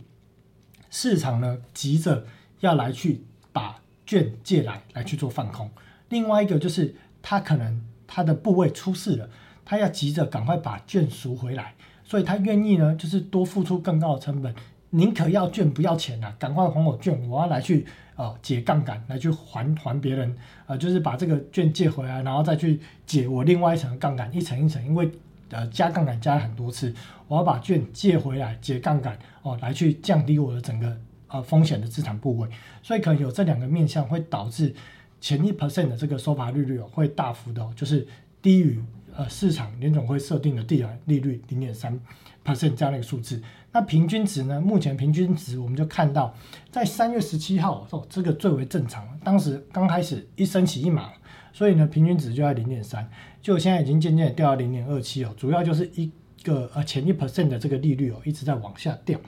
[0.92, 2.26] 市场呢急着
[2.60, 5.66] 要来去把券借来来去做放空；
[6.10, 9.28] 另外一个就是他可能他的部位出事了，
[9.64, 11.74] 他要急着赶快把券赎回来，
[12.04, 14.54] 所以他愿意呢就是多付出更高的成本，
[14.90, 17.86] 宁可要券不要钱啊，赶快还我券，我要来去。
[18.14, 25.10] 啊，解杠杆来去还还别人，呃，就是把这个券借回来，然后再去解我另外一层杠杆，一层一层，因为
[25.52, 26.92] 呃加杠杆加了很多次，
[27.28, 30.96] 我要把券借回来解杠杆哦，来去降低我的整个
[31.28, 32.48] 呃风险的资产部位，
[32.82, 34.74] 所以可能有这两个面向会导致
[35.20, 38.04] 前一 percent 的这个收发利率哦会大幅的，就是
[38.40, 38.82] 低于
[39.14, 41.96] 呃市场联总会设定的地板利率零点三
[42.44, 43.40] percent 这样的一个数字。
[43.74, 44.60] 那平均值呢？
[44.60, 46.34] 目前平均值我们就看到，
[46.70, 49.02] 在三月十七号哦，这个最为正常。
[49.24, 51.10] 当时刚开始一升起一码，
[51.52, 53.08] 所以呢，平均值就在零点三，
[53.40, 55.34] 就现在已经渐渐掉到零点二七哦。
[55.36, 56.10] 主要就是一
[56.42, 59.18] 个呃前一 percent 的这个利率哦，一直在往下掉。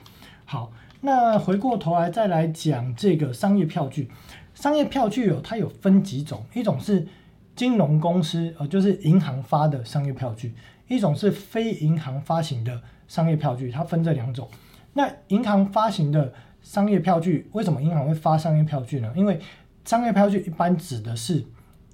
[0.45, 4.09] 好，那回过头来再来讲这个商业票据，
[4.53, 7.07] 商业票据哦，它有分几种，一种是
[7.55, 10.53] 金融公司呃，就是银行发的商业票据，
[10.87, 12.81] 一种是非银行发行的。
[13.07, 14.49] 商业票据它分这两种，
[14.93, 16.33] 那银行发行的
[16.63, 19.13] 商业票据，为什么银行会发商业票据呢？
[19.15, 19.39] 因为
[19.85, 21.45] 商业票据一般指的是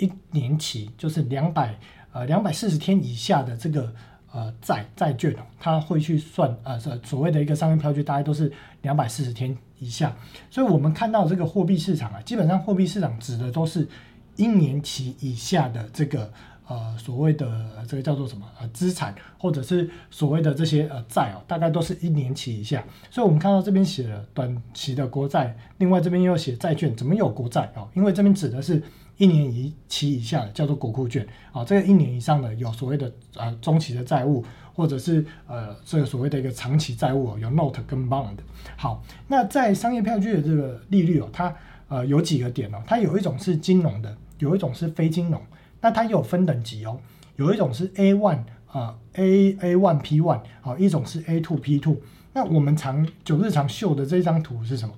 [0.01, 1.73] 一年期，就是两百
[2.11, 3.93] 呃两百四十天以下的这个
[4.33, 10.13] 呃债债券，它会去算呃所谓的一个商业票据，大概都是两百四十天以下。
[10.49, 13.87] 所以我们看到这个货币市场啊，基本上货币市场指的都是
[14.35, 16.29] 一年期以下的这个。
[16.67, 22.81] 呃，所谓的这个叫做什么呃资产，或者是所谓的这些呃债哦，大概都是一年期以下。
[23.09, 27.89] 所以，我们看到这边写了短期的国债，另外这边又写债券，怎么有国债哦？
[27.93, 28.81] 因为这边指的是
[29.17, 34.43] 一年一期以下的叫做国库券啊，这个一年以上的有所谓的呃中期的债务，
[34.73, 38.37] 或者是呃这个所谓的一个长期债务有 note 跟 bond。
[38.75, 41.55] 好，那在商业票据的这个利率哦，它
[41.87, 45.41] 呃有几个点哦，它有一种是金融的，有一种是非金融。
[45.81, 46.99] 那它有分等级哦，
[47.37, 51.97] 有一种是 A one 啊，A A one P one 好，一种是 A two P two。
[52.33, 54.95] 那我们常九日常秀的这张图是什么？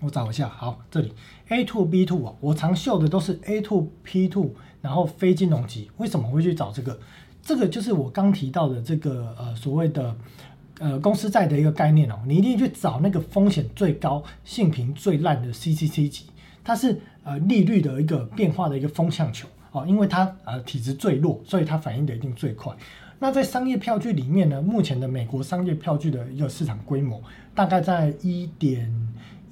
[0.00, 1.12] 我找一下，好，这里
[1.48, 5.90] A two B two 啊，我常秀的都是 A two P two，然后非金融级。
[5.98, 6.98] 为什么会去找这个？
[7.42, 10.16] 这个就是我刚提到的这个呃所谓的
[10.78, 16.26] 呃公司债的一个概念哦，你一定去找那个风险最高、性评最烂的 CCC 级，
[16.62, 19.48] 它是呃利率的一个变化的一个风向球。
[19.72, 22.74] 哦，因为它呃体质最弱，所以它反应的一定最快。
[23.20, 27.22] 那在商业票据里面呢，目前的美国商业票据的一个市场规模
[27.54, 28.92] 大概在一点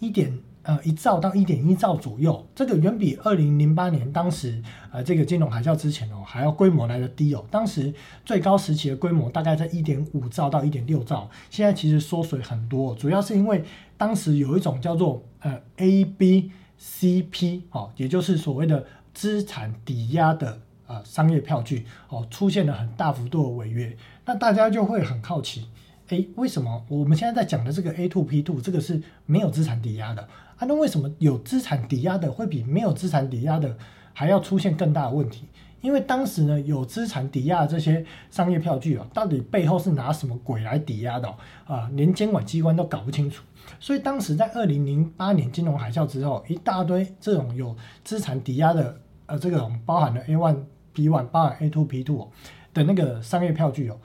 [0.01, 7.45] 一点呃一兆到一点一兆左右，这个远比二零零八年当时呃这个金融海啸之前哦还要规模来的低哦。
[7.51, 7.93] 当时
[8.25, 13.65] 最高时期的规模大概在一点五兆到一点六兆，现在其实缩水很多，主要是因为
[13.97, 18.85] 当时有一种叫做呃 A B C P 哦，也就是所谓的。
[19.15, 25.67] 资产抵押的呃商业票据哦，出现了很大幅度的违约，那大家就会很好奇，
[26.09, 30.23] 哎，为什么我们现在在讲的这个 A two P two 这个是没有资产抵押的
[30.57, 30.67] 啊？
[30.67, 33.77] 那为什么有资产抵押的会比没有资产抵押的
[34.13, 35.47] 还要出现更大的问题？
[35.81, 41.29] 因为当时呢，有资产抵押的这些商业票据哦，到底背后是拿什么鬼来抵押的
[41.67, 41.89] 啊？
[41.95, 43.45] 连监管机关都搞不清楚。
[43.79, 49.01] 所以当时在二零零八年金融海啸之后，一大堆这种有资产抵押的。
[49.31, 50.57] 呃，这个包含了 A one、
[50.95, 52.27] B one、包含 A two、P two
[52.73, 53.99] 的那个商业票据哦，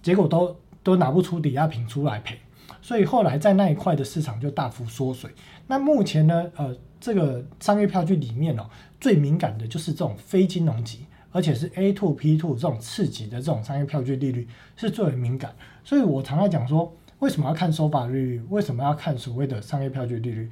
[0.00, 0.56] 结果都
[0.88, 2.38] 都拿不出抵押品出来赔，
[2.80, 5.30] 所以后来在那一块的市场就大幅缩水。
[5.66, 8.64] 那目前呢，呃，这个商业票据里面哦，
[8.98, 15.54] 最敏感的就是这种非金融级，而且是 A two、P two 这种次级的这种商业票据利率是最为敏感。
[15.84, 18.42] 所以我常常讲说，为什么要看收发利率？
[18.48, 20.50] 为什么要看所谓的商业票据利率？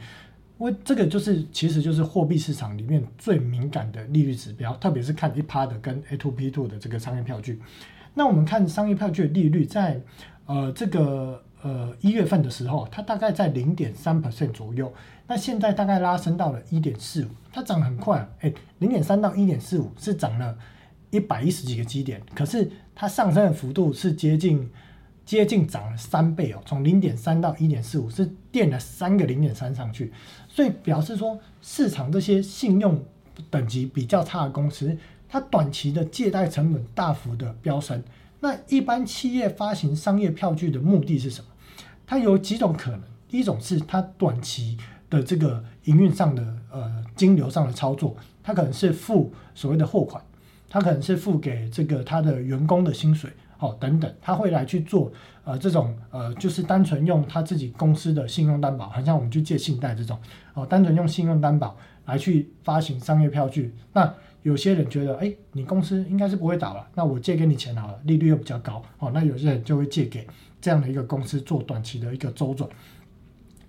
[0.58, 7.58] 为这个就是，其实就是货币市场里面最敏感的利率指标，特别是看一趴的跟 A to P two 的这个商业票据。
[8.18, 10.00] 那我们看商业票据的利率，在
[10.46, 14.90] 呃这个呃一月份的时候，它大概在零点三 percent 左右。
[15.26, 20.56] 那现在大概拉升到了一点四五，它涨很快，哎，零点三到一点四五是涨了
[21.10, 24.66] 一百一十几个基点，可是它上升的幅度是接近。
[25.26, 30.12] 接近涨了三倍哦，从零点三到一点四五，是垫了三个零点三上去，
[30.48, 33.04] 所以表示说市场这些信用
[33.50, 34.96] 等级比较差的公司，
[35.28, 38.02] 它短期的借贷成本大幅的飙升。
[38.40, 41.48] 那一般企业发行商业票据的目的是什么？
[42.06, 44.76] 它有几种可能，一种是它短期
[45.10, 50.22] 的这个营运上的呃金流上的操作，它可能是付所谓的货款，
[50.68, 53.30] 它可能是付给这个它的员工的薪水。
[53.58, 55.10] 哦，等等，他会来去做，
[55.42, 60.18] 呃，这种呃，就是单纯用他自己公司的信用担保，好像我们去借信贷这种，
[60.52, 63.74] 哦，单纯用信用担保来去发行商业票据。
[63.94, 64.14] 那
[64.48, 70.24] 有些人觉得，哎，你公司应该是不会倒了，那我借给你钱好了，利率又比较高，哦，那有些人就会借给
[70.60, 72.70] 这样的一个公司做短期的一个周转。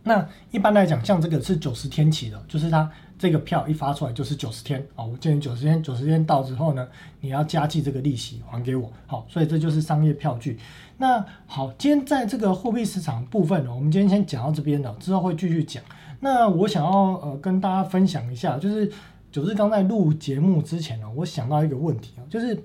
[0.04, 2.90] 那一般来讲，像这个是九十天期的，就是它。
[3.20, 6.88] 这个票一发出来就是九十天哦，我建议九十天，九十天到之后呢，
[7.20, 10.60] 你要加计这个利息还给我，好，所以这就是商业票据。
[10.98, 15.84] 那好，今天在这个货币市场部分呢，我们今天先讲到这边了，之后会继续讲。
[16.20, 18.92] 那我想要呃跟大家分享一下，就是
[19.38, 22.60] 九日刚在录节目之前呢，我想到一个问题啊，就是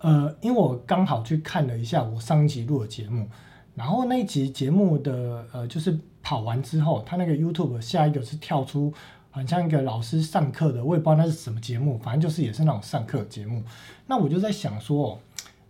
[0.00, 3.26] 呃，因为我刚好去看了一下我上一集录的节目，
[3.74, 8.92] 然后那一集节目的呃，就是跑完之后，他那个 YouTube 下一个是跳出。
[9.30, 13.62] 很像一个老师上课的，我也不知道那是什么节目，反正就是也是那种上课节目。
[14.06, 15.18] 那我就在想说，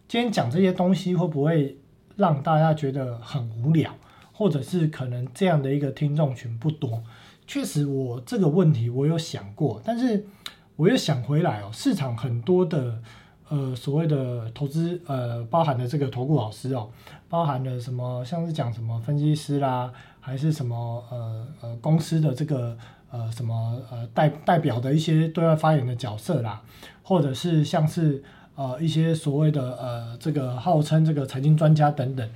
[0.09, 1.79] 今天讲这些东西会不会
[2.17, 3.95] 让大家觉得很无聊，
[4.33, 7.05] 或者是可能这样的一个听众群不多？
[7.47, 10.27] 确实，我这个问题我有想过，但是
[10.77, 13.01] 我又想回来哦，市场很多的
[13.49, 16.91] 呃所谓的投资呃包含的这个投顾老师哦，
[17.29, 22.77] 包含了什么像是讲什么分析师啦，还是什么呃呃公司的这个。
[23.11, 26.61] 呃，什么呃代代表的一些对外发言的角色啦，
[27.05, 28.21] 或者是像是
[28.57, 32.29] 呃一些所谓的呃这个号称这个财经专家等等，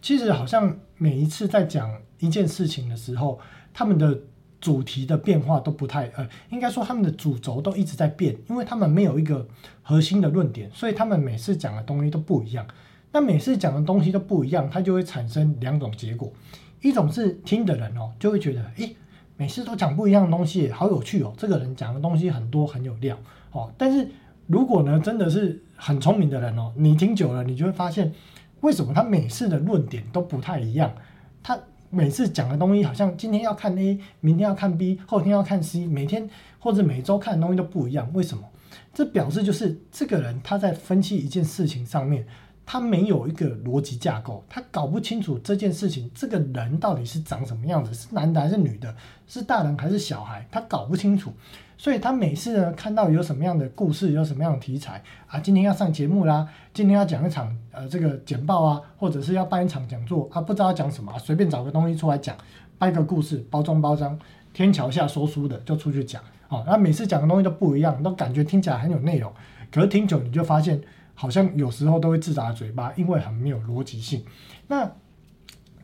[0.00, 3.40] 其实好像每一次在讲一件事情的时候，
[3.74, 4.16] 他们的
[4.60, 9.46] 主题的变化都不太呃，应该说他们的主轴都一直在变，因为他们没有一个
[9.82, 12.66] 核心的论点，所以他们每次讲的东西都不一样。
[13.12, 16.32] 那每次讲的东西都不一样，它就会产生两种结果，
[16.80, 18.94] 一种是听的人哦就会觉得，诶，
[19.36, 23.18] 每次都讲不一样的东西，好有趣哦，这个人讲的东西很多很有料
[23.52, 23.72] 哦。
[23.78, 24.08] 但是
[24.46, 28.12] 如果呢，真的是很聪明的人哦，你听久了，你就会发现，
[28.60, 30.94] 为什么他每次的论点都不太一样，
[31.42, 31.58] 他。
[31.90, 36.30] 每次讲的东西好像今天要看 A，明天要看 B，后天要看 C，每天
[36.60, 38.08] 或者每周看的东西都不一样。
[38.14, 38.44] 为什么？
[38.94, 42.24] 这表示就是这个人他在分析一件事情上面，
[42.64, 48.94] 他没有一个逻辑架构，他搞不清楚这件事情这个人到底是长什么样子，是男的还是女的，
[49.26, 51.32] 是大人还是小孩，他搞不清楚。
[51.80, 62.36] 所以他每次呢看到有什么样的故事，有什么样的题材啊，今天要上节目啦，今天要讲一场呃这个简报啊，或者是要办一场讲座啊，不知道讲什么，随便找个东西出来讲，
[62.76, 64.18] 掰个故事，包装包装，
[64.52, 69.32] 天桥下说书的就出去讲，啊，那每次讲的东西都不一样，都感觉听起来很有内容，
[69.72, 70.78] 可是听久你就发现
[71.14, 74.22] 好像有时候都会自打嘴巴，因为很没有逻辑性。
[74.68, 74.92] 那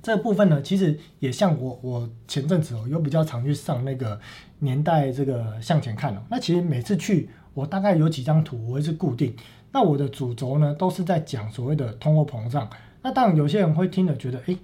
[0.06, 4.20] 这部分呢，其实也像我我前阵子哦，有比较常去上那个
[4.60, 6.22] 年代这个向前看哦。
[6.30, 9.34] 那其实每次去，我大概有几张图，我会是固定。
[9.72, 12.70] 那我的主轴呢，都是在讲所谓的通货膨胀。
[13.02, 14.56] 那当然有些人会听了觉得，哎，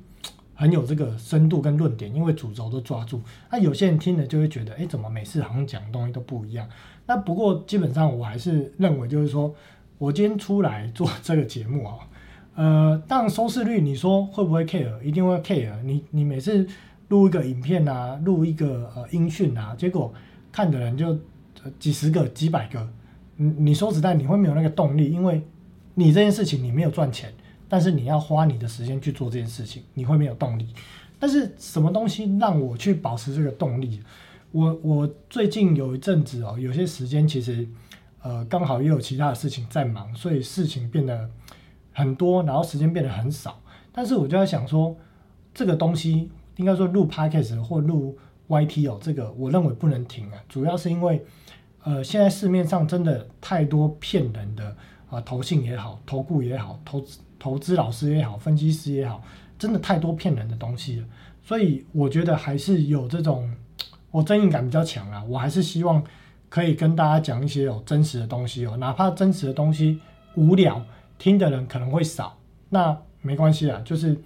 [0.54, 3.20] 很有这个深度跟论点，因为主轴都抓住。
[3.50, 6.68] 那有些人听了就会觉得，哎，怎么每次好像讲的东西都不一样？
[7.04, 9.52] 那不过基本上我还是认为，就是说
[9.98, 11.96] 我今天出来做这个节目啊。
[12.54, 15.00] 呃，当收视率，你说会不会 care？
[15.00, 15.72] 一定会 care。
[15.82, 16.66] 你你每次
[17.08, 20.12] 录一个影片啊，录一个呃音讯啊，结果
[20.52, 21.18] 看的人就
[21.78, 22.86] 几十个、几百个。
[23.36, 25.42] 你你说实在，你会没有那个动力，因为
[25.94, 27.32] 你这件事情你没有赚钱，
[27.70, 30.68] 但是你要花你的时间去做这件事情，你会没有动力。
[31.18, 34.02] 但是什么东西让我去保持这个动力？
[34.50, 37.66] 我我最近有一阵子哦，有些时间其实
[38.20, 41.30] 呃刚好也有其他的事情在忙，所以事情变得。
[41.92, 43.60] 很多，然后时间变得很少，
[43.92, 44.96] 但是我就在想说，
[45.52, 48.18] 这个东西应该说录 podcast 或录
[48.48, 51.24] YT 哦，这个我认为不能停啊，主要是因为，
[51.84, 54.76] 呃，现在市面上真的太多骗人的
[55.10, 59.22] 啊，投信也好，投顾也好，投资投资老师也好，分析师也好，
[59.58, 61.06] 真的太多骗人的东西了，
[61.42, 63.50] 所以我觉得还是有这种，
[64.10, 66.02] 我正义感比较强啊，我还是希望
[66.48, 70.00] 可以跟大家讲一些有真实的东西哦，哪怕真实的东西
[70.36, 70.82] 无聊。
[71.22, 72.36] 听的人可能会少，
[72.70, 74.16] 那没关系啊，就是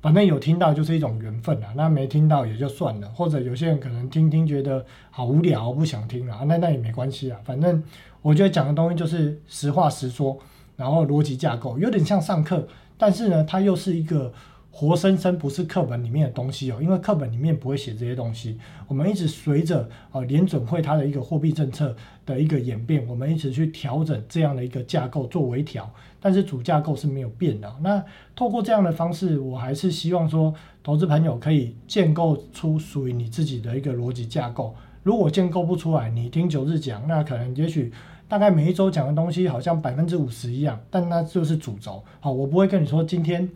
[0.00, 7.84] 反正有听到就是一种缘分啊，那没听到也就算了，或者有些人可能听听觉得好无聊，不想听了，那那也没关系啊，反正
[8.22, 10.38] 我觉得讲的东西就是实话实说，
[10.78, 12.66] 然后逻辑架构有点像上课，
[12.96, 14.32] 但是呢，它又是一个。
[14.72, 18.56] 活生生不是课本里面的东西哦，因为课本里面不会写这些东西。
[18.86, 21.94] 我们一直随着呃联准会它的一个货币政策
[22.24, 27.70] 的一个演变，我们一直去调整这样的一个架构做微调，但是主架构是没有变的。
[27.82, 28.02] 那
[28.36, 30.54] 透过这样的方式，我还是希望说，
[30.84, 34.74] 投资朋友可以建构出属于你自己的一个逻辑架构。
[35.02, 37.92] 如果建构不出来，你听九日讲，那可能也许
[38.28, 42.02] 大概每一周讲的东西好像百分之五十一样，但那就是主轴。
[42.20, 43.48] 好，我不会跟你说今天。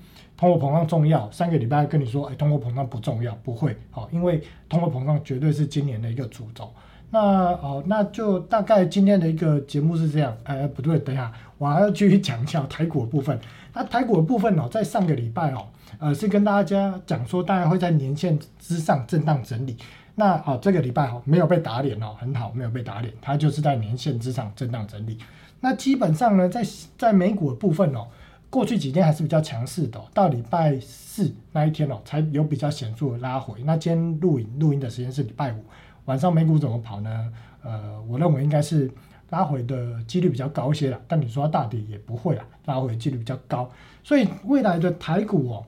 [0.45, 6.70] 通货膨胀重要，三个礼拜跟你说，哎，通货膨胀不重要，不会，好，因为通货膨胀绝对是今年的一个主轴。
[7.09, 7.20] 那
[7.62, 13.40] 哦，那就大概今天的一个节目是这样，哎，不对，等一下，我还要继续讲一下台股的部分。
[13.72, 15.66] 那台股的部分哦，在上个礼拜哦，
[15.99, 19.78] 呃，是跟大家讲说，大概会在年线之上震荡整理。
[20.14, 25.16] 那哦，这个礼拜哦，没有被打脸哦，很好，没有被打脸，它就是在年线之上震荡整理。
[25.61, 26.62] 那基本上呢，在
[26.99, 28.07] 在美股的部分哦。
[28.55, 33.61] 过去几天还是比较强势的，到礼拜四那一天哦，才有比较显著的拉回。
[33.64, 35.57] 那今天录影录音的时间是礼拜五
[36.05, 37.32] 晚上，美股怎么跑呢？
[37.64, 38.88] 呃，我认为应该是
[39.30, 41.00] 拉回的几率比较高一些了。
[41.09, 43.68] 但你说大跌也不会啊，拉回几率比较高。
[44.05, 45.66] 所以未来的台股哦，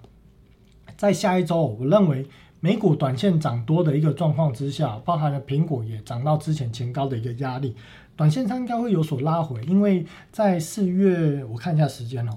[0.97, 2.25] 在下一周，我认为
[2.61, 7.75] 美股短线涨多的一个状况之下，包含了苹果也涨到之前前高的一个压力，
[8.15, 12.37] 短线上应该会有所拉回，因为在四月我看一下时间哦。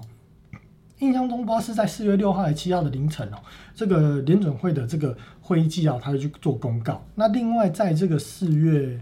[1.00, 3.38] 印象中不知道是在四月六号还是七号的凌晨哦，
[3.74, 7.02] 这个联准会的这个会议纪要，他会去做公告。
[7.14, 9.00] 那另外在这个四月，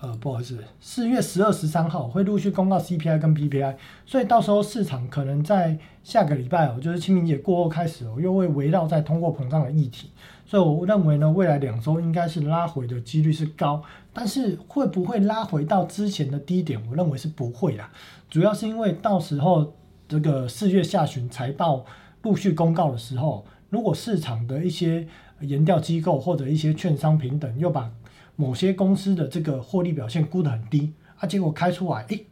[0.00, 10.10] 呃，不好意思，四月十二、十三号会陆续公告 CPI 跟 PPI，所以到时候市场可能在下个礼拜哦，就是清明节过后开始哦，又会围绕在通货膨胀的议题。
[10.44, 13.80] 所以我认为呢，未来两周应该是拉回的几率是高，
[14.12, 16.82] 但是会不会拉回到之前的低点？
[16.90, 17.88] 我认为是不会啦，
[18.28, 19.74] 主要是因为到时候。
[20.10, 21.86] 这个四月下旬财报
[22.22, 25.06] 陆续公告的时候，如果市场的一些
[25.38, 27.88] 研调机构或者一些券商平等，又把
[28.34, 32.26] 某些公司的这个获利表现估得很低啊，结果开出来，诶，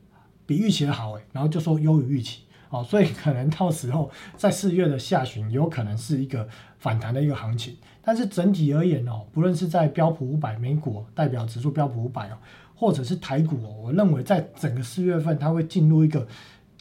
[0.45, 6.49] 比预期的好诶，然后就说优于预期，哦，所以可能到时候在四月的下旬，有可能是一个
[6.81, 7.77] 反弹的一个行情。
[8.03, 12.39] 但是整体而言哦，不论是在标普五百美股代表指数标普五百哦，
[12.75, 16.27] 或者是台股哦，我认为在整个四月份它会进入一个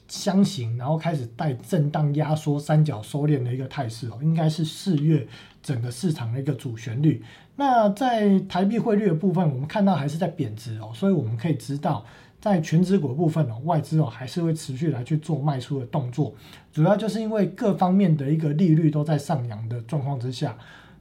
[0.08, 5.28] 箱型，然后开始带震荡压缩、三角收敛的一个态势哦，应该是四月
[5.62, 7.24] 整个市场的一个主旋律。
[7.56, 12.06] 那在台币汇率的部分，我们看到还是在贬值哦，所以我们可以知道，
[12.40, 16.34] 在全指股部分哦，外资哦还是会持续来去做卖出的动作，
[16.72, 20.58] 主要就是因为各方面的一个利率都在上扬的状况之下。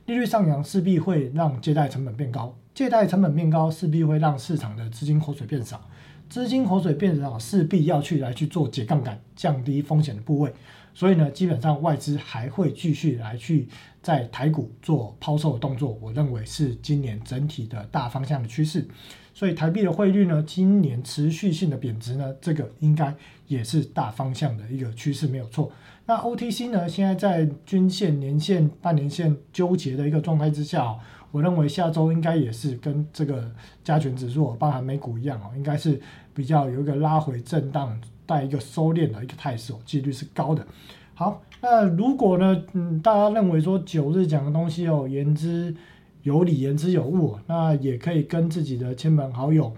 [0.07, 5.81] 利率上扬势必会让借贷成本变高，借贷成本变高势必会让市场的资金活水变少，
[6.29, 10.53] 资金活水变少势必要去来去做解杠杆，降低风险的部位，
[10.93, 13.69] 所以呢，基本上外资还会继续来去
[14.03, 18.87] 在台股做抛售的动作，我认为是今年整体的大方向的趋势。
[19.33, 23.15] 所以台币的汇率呢，今年持续性的贬值呢，这个应该
[23.47, 25.71] 也是大方向的一个趋势，没有错。
[26.07, 30.97] 那 OTC 呢，现在在均线、年线、半年线纠结的一个状态之下，
[31.37, 33.51] 我认为下周应该也是跟这个
[33.85, 36.01] 加权指数，包含美股一样哦，应该是
[36.33, 40.67] 比较有一个拉回震荡带一个收敛的一个态势哦，几率是高的。
[41.13, 45.75] 好，那如果呢，嗯，大家认为说九日讲的东西哦，言之。
[46.23, 49.73] 有理言之有物，那也可以跟自己的亲朋好友，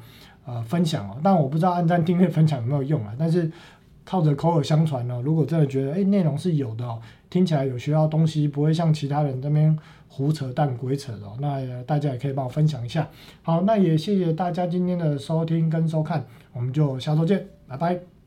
[0.46, 1.20] 呃，分享哦。
[1.22, 3.12] 但我不知道按赞、订阅、分享有没有用啊？
[3.18, 3.52] 但是
[4.02, 6.98] 靠着口耳相传呢，如果真的觉得哎内容是有的哦，
[7.28, 9.78] 听起来有学到东西，不会像其他人这边
[10.08, 13.08] 胡扯淡鬼扯的，那大家也可以帮我分享一下。
[13.42, 18.17] 好，那也谢谢大家今天的收听跟收看，我们就下周见，拜拜。